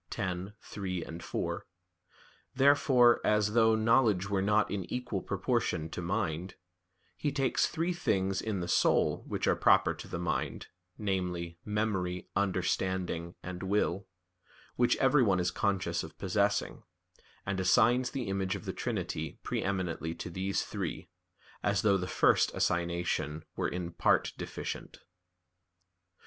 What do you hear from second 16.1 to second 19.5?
possessing; and assigns the image of the Trinity